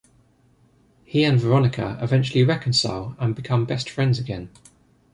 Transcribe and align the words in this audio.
He 1.03 1.23
and 1.25 1.39
Veronica 1.39 1.99
eventually 2.01 2.43
reconcile 2.43 3.15
and 3.19 3.35
become 3.35 3.65
best 3.65 3.87
friends 3.87 4.17
again. 4.17 4.49